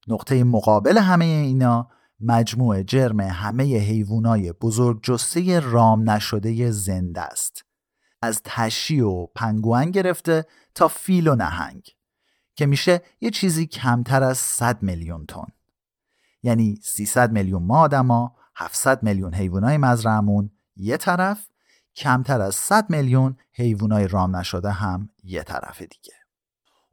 نقطه 0.08 0.44
مقابل 0.44 0.98
همه 0.98 1.24
اینا 1.24 1.90
مجموع 2.20 2.82
جرم 2.82 3.20
همه 3.20 3.64
حیوانای 3.78 4.52
بزرگ 4.52 5.02
جسته 5.02 5.60
رام 5.60 6.10
نشده 6.10 6.70
زنده 6.70 7.20
است. 7.20 7.64
از 8.22 8.40
تشی 8.44 9.00
و 9.00 9.26
پنگوان 9.26 9.90
گرفته 9.90 10.46
تا 10.74 10.88
فیل 10.88 11.28
و 11.28 11.34
نهنگ 11.34 11.82
که 12.54 12.66
میشه 12.66 13.02
یه 13.20 13.30
چیزی 13.30 13.66
کمتر 13.66 14.22
از 14.22 14.38
100 14.38 14.82
میلیون 14.82 15.26
تن. 15.26 15.46
یعنی 16.42 16.78
300 16.82 17.32
میلیون 17.32 17.62
ما 17.62 17.80
آدما 17.80 18.36
700 18.56 19.02
میلیون 19.02 19.34
حیوانای 19.34 19.76
مزرعمون 19.76 20.50
یه 20.76 20.96
طرف 20.96 21.48
کمتر 21.96 22.40
از 22.40 22.54
100 22.54 22.90
میلیون 22.90 23.36
حیوانای 23.52 24.08
رام 24.08 24.36
نشده 24.36 24.70
هم 24.70 25.10
یه 25.24 25.42
طرف 25.42 25.78
دیگه. 25.78 26.12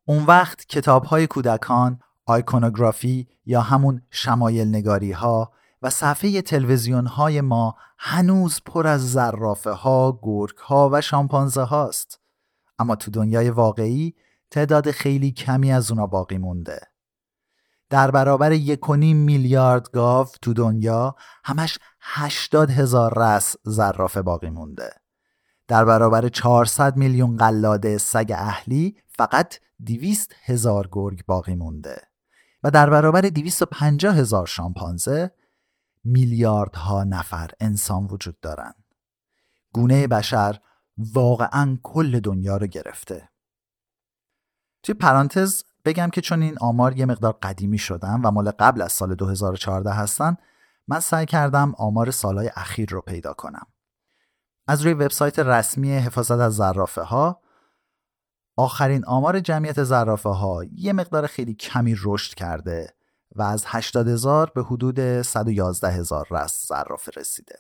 اون 0.06 0.26
وقت 0.26 0.66
کتاب 0.66 1.04
های 1.04 1.28
کودکان 1.28 2.00
آیکونوگرافی 2.26 3.28
یا 3.46 3.62
همون 3.62 4.02
شمایل 4.10 4.68
نگاری 4.68 5.12
ها 5.12 5.52
و 5.82 5.90
صفحه 5.90 6.42
تلویزیون 6.42 7.08
های 7.08 7.42
ما 7.42 7.76
هنوز 7.98 8.62
پر 8.66 8.88
از 8.88 9.12
زرافه 9.12 9.72
ها، 9.72 10.20
گرگ 10.22 10.58
ها 10.58 10.90
و 10.94 11.02
شامپانزه 11.02 11.62
هاست 11.62 12.20
اما 12.80 12.96
تو 12.96 13.12
دنیای 13.12 13.50
واقعی 13.50 14.16
تعداد 14.52 14.92
خیلی 14.92 15.32
کمی 15.32 15.72
از 15.72 15.92
اونا 15.92 16.08
باقی 16.08 16.38
مونده. 16.38 16.93
در 17.94 18.12
برابر 18.12 18.52
یک 18.52 18.90
میلیارد 18.90 19.92
گاو 19.92 20.28
تو 20.42 20.54
دنیا 20.54 21.16
همش 21.44 21.80
هشتاد 22.02 22.70
هزار 22.70 23.20
رس 23.20 23.56
زرافه 23.64 24.22
باقی 24.22 24.50
مونده. 24.50 24.90
در 25.68 25.86
برابر 25.86 26.30
400 26.30 26.98
میلیون 26.98 27.38
قلاده 27.38 27.98
سگ 27.98 28.32
اهلی 28.36 28.98
فقط 29.08 29.56
200 29.86 30.32
هزار 30.46 30.90
گرگ 30.92 31.26
باقی 31.26 31.56
مونده 31.56 32.02
و 32.64 32.72
در 32.72 32.90
برابر 32.90 33.22
250 33.22 34.16
هزار 34.16 34.46
شامپانزه 34.46 35.32
میلیاردها 36.04 37.04
نفر 37.04 37.52
انسان 37.60 38.06
وجود 38.06 38.40
دارن. 38.40 38.74
گونه 39.74 40.08
بشر 40.08 40.60
واقعا 40.98 41.78
کل 41.84 42.20
دنیا 42.20 42.58
رو 42.58 42.68
گرفته. 42.68 43.30
توی 44.84 44.96
پرانتز 44.96 45.64
بگم 45.86 46.10
که 46.10 46.22
چون 46.22 46.42
این 46.42 46.58
آمار 46.60 46.98
یه 46.98 47.06
مقدار 47.06 47.38
قدیمی 47.42 47.78
شدن 47.78 48.22
و 48.22 48.32
مال 48.32 48.52
قبل 48.52 48.82
از 48.82 48.92
سال 48.92 49.16
2014 49.16 49.92
هستن 49.92 50.38
من 50.88 51.00
سعی 51.00 51.26
کردم 51.26 51.74
آمار 51.78 52.12
سالهای 52.12 52.52
اخیر 52.56 52.90
رو 52.90 53.02
پیدا 53.02 53.34
کنم. 53.34 53.68
از 54.68 54.82
روی 54.82 54.94
وبسایت 54.94 55.40
رسمی 55.40 55.94
حفاظت 55.94 56.40
از 56.40 56.56
زرافه 56.56 57.02
ها 57.02 57.42
آخرین 58.58 59.06
آمار 59.06 59.40
جمعیت 59.40 59.84
زرافه 59.84 60.30
ها 60.30 60.64
یه 60.76 60.94
مقدار 60.94 61.28
خیلی 61.28 61.54
کمی 61.54 61.96
رشد 62.04 62.34
کرده 62.34 62.94
و 63.36 63.42
از 63.42 63.64
80 63.68 64.08
هزار 64.08 64.52
به 64.56 64.64
حدود 64.64 65.22
111 65.22 65.90
هزار 65.90 66.28
رس 66.32 66.68
زرافه 66.68 67.12
رسیده. 67.16 67.56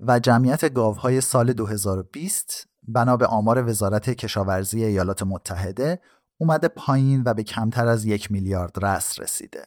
و 0.00 0.18
جمعیت 0.18 0.74
گاوهای 0.74 1.20
سال 1.20 1.52
2020 1.52 2.68
بنا 2.88 3.16
به 3.16 3.26
آمار 3.26 3.68
وزارت 3.68 4.10
کشاورزی 4.10 4.84
ایالات 4.84 5.22
متحده 5.22 6.00
اومده 6.42 6.68
پایین 6.68 7.22
و 7.26 7.34
به 7.34 7.42
کمتر 7.42 7.86
از 7.86 8.04
یک 8.04 8.32
میلیارد 8.32 8.84
رس 8.84 9.20
رسیده. 9.20 9.66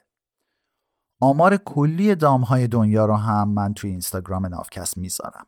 آمار 1.20 1.58
کلی 1.58 2.16
دامهای 2.16 2.68
دنیا 2.68 3.06
رو 3.06 3.16
هم 3.16 3.50
من 3.50 3.74
توی 3.74 3.90
اینستاگرام 3.90 4.46
نافکست 4.46 4.98
می‌ذارم. 4.98 5.48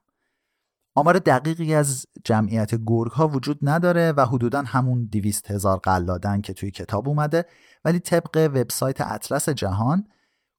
آمار 0.96 1.20
دقیقی 1.20 1.74
از 1.74 2.06
جمعیت 2.24 2.76
گرگ 2.86 3.12
ها 3.12 3.28
وجود 3.28 3.60
نداره 3.62 4.12
و 4.12 4.26
حدودا 4.26 4.62
همون 4.62 5.06
دیویست 5.12 5.52
هزار 5.52 5.78
قلادن 5.78 6.42
که 6.42 6.54
توی 6.54 6.72
کتاب 6.72 7.10
اومده 7.10 7.46
ولی 7.86 8.00
طبق 8.00 8.52
وبسایت 8.54 9.02
اطلس 9.02 9.50
جهان 9.50 10.08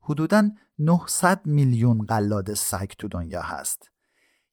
حدودا 0.00 0.50
900 0.78 1.46
میلیون 1.46 2.07
قلاده 2.07 2.54
سگ 2.54 2.90
تو 2.98 3.09
دنیا 3.09 3.42
هست 3.42 3.90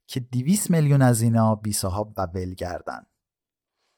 که 0.08 0.20
200 0.20 0.72
میلیون 0.72 1.02
از 1.02 1.22
اینا 1.22 1.56
بی 1.56 1.76
و 2.18 2.28
ولگردن 2.34 3.06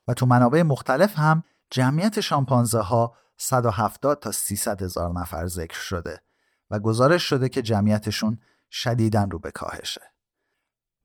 و 0.08 0.13
تو 0.13 0.25
منابع 0.25 0.62
مختلف 0.62 1.19
هم 1.19 1.43
جمعیت 1.69 2.19
شامپانزه 2.19 2.80
ها 2.80 3.17
170 3.38 4.19
تا 4.19 4.32
300 4.32 4.82
هزار 4.82 5.12
نفر 5.12 5.47
ذکر 5.47 5.80
شده 5.80 6.21
و 6.69 6.80
گزارش 6.80 7.23
شده 7.23 7.49
که 7.49 7.62
جمعیتشون 7.62 8.39
شدیدن 8.71 9.30
رو 9.30 9.39
به 9.39 9.51
کاهشه. 9.51 10.01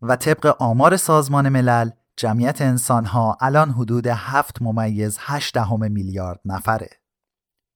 و 0.03 0.17
طبق 0.17 0.57
آمار 0.59 0.97
سازمان 0.97 1.49
ملل 1.49 1.91
جمعیت 2.17 2.63
انسان 2.63 3.05
ها 3.05 3.37
الان 3.41 3.71
حدود 3.71 4.07
7 4.07 4.63
ممیز 4.63 5.19
8 5.21 5.55
دهم 5.55 5.93
میلیارد 5.93 6.41
نفره. 6.45 6.91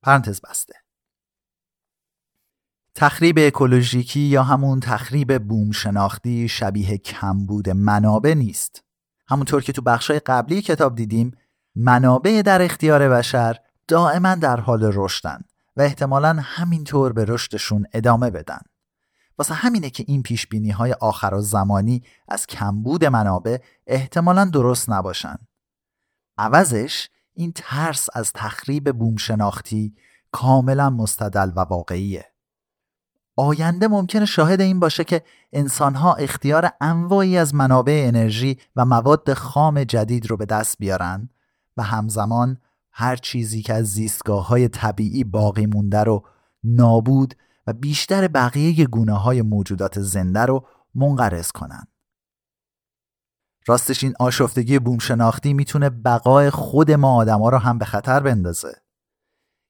پرانتز 0.03 0.41
بسته. 0.41 0.75
تخریب 2.95 3.37
اکولوژیکی 3.39 4.21
یا 4.21 4.43
همون 4.43 4.81
تخریب 4.81 5.49
بوم 5.49 5.71
شناختی 5.71 6.49
شبیه 6.49 6.99
کمبود 6.99 7.71
منابع 7.71 8.35
نیست. 8.35 8.85
همونطور 9.29 9.63
که 9.63 9.73
تو 9.73 9.83
بخشای 9.83 10.19
قبلی 10.19 10.63
کتاب 10.63 10.95
دیدیم 10.95 11.37
منابع 11.77 12.43
در 12.43 12.63
اختیار 12.63 13.09
بشر 13.09 13.57
دائما 13.89 14.35
در 14.35 14.61
حال 14.61 14.91
رشدن 14.95 15.41
و 15.77 15.83
احتمالا 15.83 16.37
همینطور 16.41 17.13
به 17.13 17.25
رشدشون 17.25 17.87
ادامه 17.93 18.31
بدن. 18.31 18.61
واسه 19.39 19.55
همینه 19.55 19.91
که 19.91 20.05
این 20.07 20.23
پیش 20.23 20.47
بینی 20.47 20.71
های 20.71 20.93
آخر 20.93 21.35
و 21.35 21.41
زمانی 21.41 22.03
از 22.29 22.47
کمبود 22.47 23.05
منابع 23.05 23.59
احتمالا 23.87 24.45
درست 24.45 24.91
نباشن. 24.91 25.37
عوضش 26.39 27.09
این 27.35 27.53
ترس 27.55 28.09
از 28.13 28.33
تخریب 28.33 28.93
بوم 28.93 29.17
شناختی 29.17 29.95
کاملا 30.33 30.91
مستدل 30.91 31.53
و 31.57 31.61
واقعیه. 31.61 32.25
آینده 33.37 33.89
ممکنه 33.89 34.25
شاهد 34.25 34.61
این 34.61 34.81
باشه 34.81 35.05
که 35.05 35.23
انسانها 35.53 36.15
اختیار 36.15 36.71
انواعی 36.81 37.39
از 37.39 37.55
منابع 37.55 38.05
انرژی 38.07 38.59
و 38.77 38.85
مواد 38.85 39.35
خام 39.35 39.85
جدید 39.85 40.31
رو 40.31 40.37
به 40.37 40.47
دست 40.47 40.79
بیارن 40.79 41.29
و 41.77 41.83
همزمان 41.83 42.59
هر 42.93 43.17
چیزی 43.17 43.63
که 43.63 43.75
از 43.75 43.87
زیستگاه 43.87 44.47
های 44.47 44.69
طبیعی 44.69 45.25
باقی 45.25 45.67
مونده 45.67 46.05
رو 46.05 46.25
نابود 46.65 47.35
و 47.67 47.73
بیشتر 47.73 48.29
بقیه 48.29 48.87
گونه 48.87 49.15
های 49.15 49.43
موجودات 49.43 50.01
زنده 50.01 50.41
رو 50.41 50.67
منقرض 50.95 51.53
کنن. 51.53 51.87
راستش 53.67 54.05
این 54.05 54.15
آشفتگی 54.21 54.79
بومشناختی 54.79 55.55
می‌تونه 55.55 55.91
بقای 55.91 56.51
خود 56.51 56.91
ما 56.91 57.17
آدما 57.17 57.49
رو 57.49 57.59
هم 57.59 57.79
به 57.79 57.85
خطر 57.85 58.21
بندازه. 58.21 58.77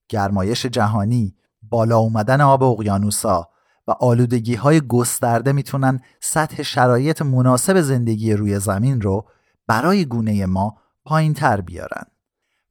گرمایش 0.09 0.67
جهانی، 0.67 1.35
بالا 1.63 1.99
اومدن 1.99 2.41
آب 2.41 2.63
اقیانوسا 2.63 3.49
و 3.87 3.91
آلودگی 3.91 4.55
های 4.55 4.81
گسترده 4.81 5.53
می‌تونن 5.53 6.01
سطح 6.21 6.63
شرایط 6.63 7.23
مناسب 7.23 7.81
زندگی 7.81 8.33
روی 8.33 8.59
زمین 8.59 9.01
رو 9.01 9.29
برای 9.67 10.05
گونه 10.05 10.47
ما 10.47 10.79
پایین 11.07 11.35
تر 11.35 11.61
بیارن 11.61 12.05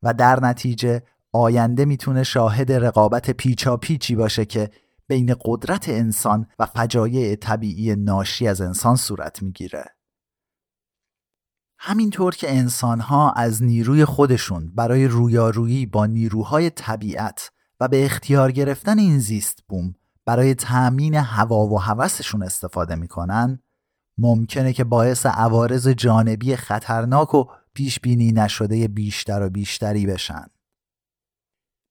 و 0.03 0.13
در 0.13 0.39
نتیجه 0.39 1.03
آینده 1.31 1.85
می‌تونه 1.85 2.23
شاهد 2.23 2.71
رقابت 2.71 3.31
پیچا 3.31 3.77
پیچی 3.77 4.15
باشه 4.15 4.45
که 4.45 4.69
بین 5.07 5.35
قدرت 5.45 5.89
انسان 5.89 6.47
و 6.59 6.65
فجایع 6.65 7.35
طبیعی 7.35 7.95
ناشی 7.95 8.47
از 8.47 8.61
انسان 8.61 8.95
صورت 8.95 9.43
می‌گیره. 9.43 9.85
همینطور 11.79 12.35
که 12.35 12.57
انسانها 12.57 13.31
از 13.31 13.63
نیروی 13.63 14.05
خودشون 14.05 14.71
برای 14.75 15.07
رویارویی 15.07 15.85
با 15.85 16.05
نیروهای 16.05 16.69
طبیعت 16.69 17.51
و 17.79 17.87
به 17.87 18.05
اختیار 18.05 18.51
گرفتن 18.51 18.99
این 18.99 19.19
زیست 19.19 19.63
بوم 19.67 19.95
برای 20.25 20.55
تأمین 20.55 21.15
هوا 21.15 21.67
و 21.67 21.81
هوسشون 21.81 22.43
استفاده 22.43 22.95
می‌کنن 22.95 23.59
ممکنه 24.17 24.73
که 24.73 24.83
باعث 24.83 25.25
عوارض 25.25 25.87
جانبی 25.87 26.55
خطرناک 26.55 27.35
و 27.35 27.45
پیش 27.75 27.99
بینی 27.99 28.31
نشده 28.31 28.87
بیشتر 28.87 29.41
و 29.41 29.49
بیشتری 29.49 30.05
بشن. 30.05 30.45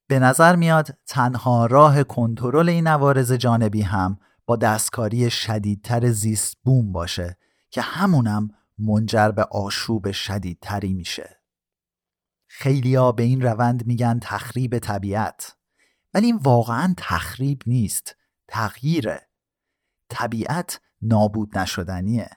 به 0.08 0.18
نظر 0.18 0.56
میاد 0.56 0.98
تنها 1.06 1.66
راه 1.66 2.04
کنترل 2.04 2.68
این 2.68 2.86
عوارض 2.86 3.32
جانبی 3.32 3.82
هم 3.82 4.18
با 4.46 4.56
دستکاری 4.56 5.30
شدیدتر 5.30 6.10
زیست 6.10 6.56
بوم 6.64 6.92
باشه 6.92 7.36
که 7.70 7.80
همونم 7.80 8.48
منجر 8.78 9.30
به 9.30 9.42
آشوب 9.42 10.10
شدیدتری 10.10 10.92
میشه. 10.92 11.40
خیلیا 12.46 13.12
به 13.12 13.22
این 13.22 13.42
روند 13.42 13.86
میگن 13.86 14.18
تخریب 14.22 14.78
طبیعت 14.78 15.56
ولی 16.14 16.26
این 16.26 16.36
واقعا 16.36 16.94
تخریب 16.96 17.62
نیست 17.66 18.16
تغییره 18.48 19.28
طبیعت 20.08 20.80
نابود 21.02 21.58
نشدنیه 21.58 22.30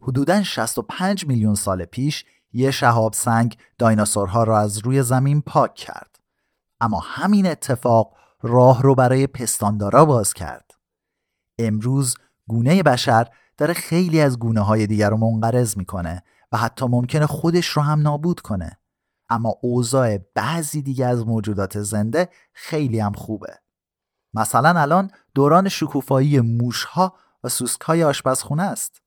حدوداً 0.00 0.42
65 0.42 1.26
میلیون 1.26 1.54
سال 1.54 1.84
پیش 1.84 2.24
یه 2.52 2.70
شهاب 2.70 3.12
سنگ 3.12 3.56
دایناسورها 3.78 4.44
را 4.44 4.58
از 4.58 4.78
روی 4.78 5.02
زمین 5.02 5.42
پاک 5.42 5.74
کرد. 5.74 6.18
اما 6.80 7.00
همین 7.04 7.46
اتفاق 7.46 8.14
راه 8.42 8.82
رو 8.82 8.94
برای 8.94 9.26
پستاندارا 9.26 10.04
باز 10.04 10.34
کرد. 10.34 10.70
امروز 11.58 12.14
گونه 12.46 12.82
بشر 12.82 13.28
داره 13.56 13.74
خیلی 13.74 14.20
از 14.20 14.38
گونه 14.38 14.60
های 14.60 14.86
دیگر 14.86 15.10
رو 15.10 15.16
منقرض 15.16 15.76
می‌کنه 15.76 16.22
و 16.52 16.56
حتی 16.56 16.86
ممکنه 16.86 17.26
خودش 17.26 17.66
رو 17.68 17.82
هم 17.82 18.00
نابود 18.00 18.40
کنه. 18.40 18.78
اما 19.28 19.54
اوضاع 19.62 20.18
بعضی 20.34 20.82
دیگه 20.82 21.06
از 21.06 21.26
موجودات 21.26 21.80
زنده 21.80 22.28
خیلی 22.52 23.00
هم 23.00 23.12
خوبه. 23.12 23.58
مثلا 24.34 24.80
الان 24.80 25.10
دوران 25.34 25.68
شکوفایی 25.68 26.40
موشها 26.40 27.14
و 27.44 27.48
سوسکهای 27.48 28.04
آشپزخونه 28.04 28.62
است. 28.62 29.01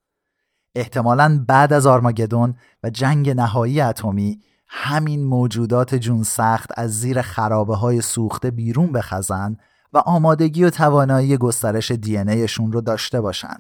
احتمالا 0.76 1.46
بعد 1.48 1.74
از 1.74 1.86
آرماگدون 1.86 2.56
و 2.84 2.90
جنگ 2.90 3.30
نهایی 3.30 3.82
اتمی 3.82 4.40
همین 4.68 5.24
موجودات 5.24 5.96
جون 5.96 6.24
سخت 6.24 6.72
از 6.78 7.00
زیر 7.00 7.22
خرابه 7.22 7.76
های 7.76 8.02
سوخته 8.02 8.52
بیرون 8.52 8.92
بخزن 8.92 9.58
و 9.94 9.98
آمادگی 9.98 10.64
و 10.64 10.70
توانایی 10.70 11.38
گسترش 11.38 11.92
دی 11.92 12.18
ایشون 12.18 12.72
رو 12.72 12.82
داشته 12.82 13.22
باشن. 13.22 13.58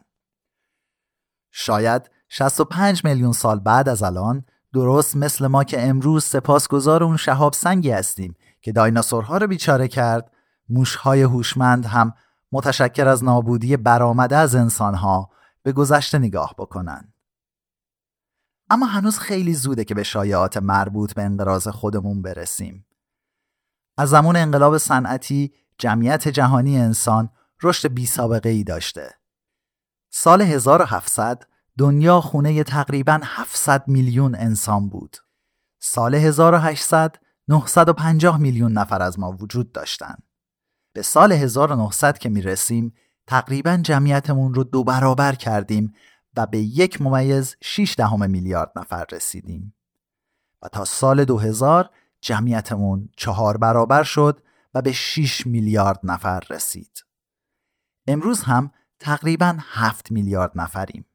شاید 1.52 2.10
65 2.30 3.06
میلیون 3.06 3.32
سال 3.32 3.60
بعد 3.60 3.90
از 3.90 4.04
الان 4.04 4.46
درست 4.74 5.16
مثل 5.16 5.48
ما 5.48 5.64
که 5.64 5.88
امروز 5.88 6.24
سپاسگزار 6.24 7.04
اون 7.04 7.18
شهاب 7.18 7.54
سنگی 7.54 7.92
هستیم 7.92 8.36
که 8.62 8.72
دایناسورها 8.72 9.38
رو 9.38 9.48
بیچاره 9.48 9.88
کرد 9.88 10.32
موشهای 10.70 11.22
هوشمند 11.22 11.86
هم 11.86 12.14
متشکر 12.52 13.08
از 13.08 13.24
نابودی 13.24 13.78
برآمده 13.78 14.38
از 14.38 14.56
انسانها 14.56 15.30
به 15.66 15.72
گذشته 15.72 16.20
نگاه 16.20 16.56
بکنن. 16.58 17.14
اما 18.70 18.86
هنوز 18.86 19.20
خیلی 19.20 19.54
زوده 19.54 19.84
که 19.84 19.96
به 19.96 20.04
شایعات 20.04 20.58
مربوط 20.58 21.14
به 21.14 21.24
انقراض 21.24 21.68
خودمون 21.68 22.22
برسیم. 22.22 22.86
از 23.98 24.10
زمان 24.10 24.36
انقلاب 24.36 24.78
صنعتی 24.78 25.54
جمعیت 25.78 26.28
جهانی 26.28 26.78
انسان 26.78 27.30
رشد 27.64 27.94
بی 27.94 28.06
سابقه 28.06 28.50
ای 28.50 28.64
داشته. 28.64 29.14
سال 30.10 30.42
1700 30.42 31.44
دنیا 31.78 32.22
خونه 32.22 32.64
تقریبا 32.64 33.20
700 33.24 33.88
میلیون 33.88 34.36
انسان 34.36 34.90
بود. 34.90 35.18
سال 35.80 36.16
1800 36.16 37.16
950 37.48 38.38
میلیون 38.38 38.74
نفر 38.74 39.02
از 39.02 39.20
ما 39.20 39.32
وجود 39.32 39.72
داشتند. 39.72 40.24
به 40.94 41.02
سال 41.02 41.32
1900 41.32 42.18
که 42.18 42.30
می 42.30 42.42
رسیم 42.42 42.94
تقریبا 43.28 43.78
جمعیتمون 43.78 44.54
رو 44.54 44.64
دو 44.64 44.84
برابر 44.84 45.36
کردیم 45.36 45.94
و 46.38 46.46
به 46.46 46.58
یک 46.58 47.02
ممیز 47.02 47.56
6 47.62 47.96
دهم 47.98 48.30
میلیارد 48.30 48.72
نفر 48.76 49.06
رسیدیم 49.12 49.74
و 50.62 50.68
تا 50.68 50.86
سال 50.86 51.26
2000 51.26 51.90
جمعیتمون 52.22 53.10
چهار 53.18 53.58
برابر 53.58 54.04
شد 54.04 54.42
و 54.74 54.82
به 54.82 54.92
6 54.92 55.48
میلیارد 55.48 56.00
نفر 56.04 56.40
رسید. 56.50 57.06
امروز 58.08 58.42
هم 58.42 58.72
تقریبا 59.00 59.58
7 59.60 60.12
میلیارد 60.12 60.52
نفریم. 60.56 61.06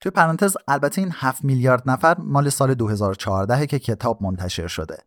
توی 0.00 0.10
پرانتز 0.10 0.56
البته 0.68 1.00
این 1.00 1.12
7 1.14 1.44
میلیارد 1.44 1.90
نفر 1.90 2.18
مال 2.18 2.48
سال 2.48 2.74
2014 2.74 3.66
که 3.66 3.78
کتاب 3.78 4.22
منتشر 4.22 4.66
شده. 4.66 4.98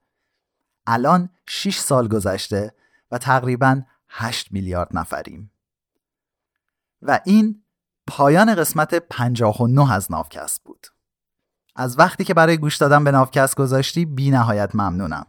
الان 0.88 1.30
6 1.48 1.80
سال 1.80 2.08
گذشته 2.08 2.74
و 3.12 3.18
تقریبا 3.18 3.82
8 4.18 4.52
میلیارد 4.52 4.90
نفریم. 4.92 5.52
و 7.02 7.20
این 7.26 7.64
پایان 8.08 8.56
قسمت 8.56 8.96
59 8.96 9.94
از 9.94 10.12
نافکست 10.12 10.64
بود. 10.64 10.88
از 11.76 12.00
وقتی 12.00 12.24
که 12.24 12.34
برای 12.34 12.58
گوش 12.58 12.78
دادن 12.78 13.04
به 13.04 13.12
نافکست 13.12 13.56
گذاشتی 13.56 14.06
بی 14.06 14.32
نهایت 14.32 14.76
ممنونم. 14.76 15.26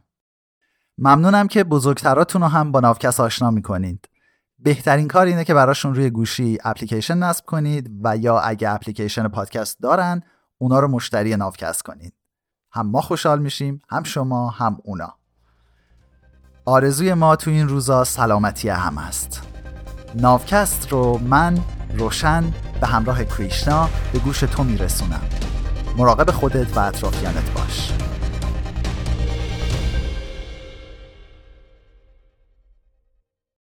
ممنونم 0.99 1.49
که 1.49 1.65
بزرگتراتون 1.65 2.43
رو 2.43 2.49
هم 2.49 2.73
با 2.73 2.81
نافکست 2.81 3.21
آشنا 3.21 3.51
می‌کنید. 3.51 4.09
بهترین 4.59 5.09
کار 5.09 5.27
اینه 5.27 5.45
که 5.45 5.55
براشون 5.55 5.95
روی 5.95 6.11
گوشی 6.11 6.59
اپلیکیشن 6.65 7.19
نصب 7.19 7.45
کنید 7.45 7.91
و 8.05 8.17
یا 8.17 8.41
اگه 8.41 8.71
اپلیکیشن 8.71 9.29
پادکست 9.29 9.81
دارن 9.81 10.23
اونا 10.59 10.81
رو 10.81 10.89
مشتری 10.89 11.37
نافکست 11.37 11.83
کنید. 11.83 12.15
هم 12.73 12.87
ما 12.87 13.01
خوشحال 13.01 13.39
میشیم 13.39 13.83
هم 13.89 14.03
شما 14.03 14.51
هم 14.51 14.79
اونا. 14.85 15.19
آرزوی 16.69 17.15
ما 17.15 17.37
تو 17.37 17.51
این 17.51 17.69
روزا 17.69 18.05
سلامتی 18.05 18.69
هم 18.69 18.99
است. 18.99 19.43
نافکست 20.15 20.93
رو 20.93 21.19
من 21.19 21.59
روشن 21.99 22.55
به 22.81 22.87
همراه 22.87 23.25
کریشنا 23.25 23.89
به 24.13 24.19
گوش 24.19 24.41
تو 24.41 24.65
میرسونم 24.65 25.21
مراقب 25.97 26.31
خودت 26.31 26.77
و 26.77 26.81
اطرافیانت 26.81 27.51
باش 27.55 27.93